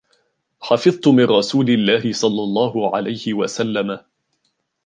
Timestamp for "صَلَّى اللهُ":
2.13-2.95